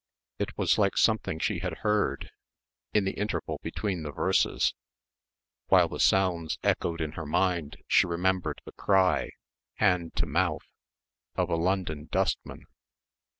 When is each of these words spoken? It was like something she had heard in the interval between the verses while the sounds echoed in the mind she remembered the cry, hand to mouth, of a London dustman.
It 0.39 0.57
was 0.57 0.79
like 0.79 0.97
something 0.97 1.37
she 1.37 1.59
had 1.59 1.81
heard 1.85 2.31
in 2.91 3.05
the 3.05 3.11
interval 3.11 3.59
between 3.61 4.01
the 4.01 4.11
verses 4.11 4.73
while 5.67 5.87
the 5.87 5.99
sounds 5.99 6.57
echoed 6.63 7.01
in 7.01 7.11
the 7.11 7.23
mind 7.23 7.77
she 7.87 8.07
remembered 8.07 8.61
the 8.65 8.71
cry, 8.71 9.29
hand 9.75 10.15
to 10.15 10.25
mouth, 10.25 10.65
of 11.35 11.51
a 11.51 11.55
London 11.55 12.09
dustman. 12.11 12.65